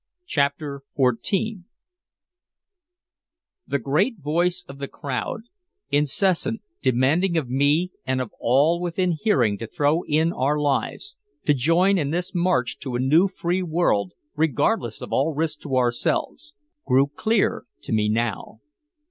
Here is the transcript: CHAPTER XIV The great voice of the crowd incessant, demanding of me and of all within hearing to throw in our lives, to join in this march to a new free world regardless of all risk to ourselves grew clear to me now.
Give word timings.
CHAPTER 0.25 0.81
XIV 0.97 1.61
The 3.67 3.77
great 3.77 4.17
voice 4.17 4.65
of 4.67 4.79
the 4.79 4.87
crowd 4.87 5.41
incessant, 5.91 6.61
demanding 6.81 7.37
of 7.37 7.51
me 7.51 7.91
and 8.03 8.19
of 8.19 8.31
all 8.39 8.81
within 8.81 9.11
hearing 9.11 9.59
to 9.59 9.67
throw 9.67 10.01
in 10.05 10.33
our 10.33 10.57
lives, 10.59 11.17
to 11.45 11.53
join 11.53 11.99
in 11.99 12.09
this 12.09 12.33
march 12.33 12.79
to 12.79 12.95
a 12.95 12.99
new 12.99 13.27
free 13.27 13.61
world 13.61 14.13
regardless 14.35 15.01
of 15.01 15.13
all 15.13 15.35
risk 15.35 15.59
to 15.59 15.77
ourselves 15.77 16.55
grew 16.83 17.05
clear 17.05 17.67
to 17.83 17.93
me 17.93 18.09
now. 18.09 18.59